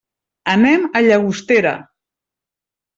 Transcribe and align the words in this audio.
Anem 0.53 0.87
a 0.89 1.03
Llagostera. 1.09 1.77